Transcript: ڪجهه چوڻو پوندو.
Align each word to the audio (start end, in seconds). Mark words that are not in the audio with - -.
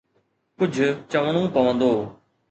ڪجهه 0.57 0.89
چوڻو 1.11 1.43
پوندو. 1.53 1.91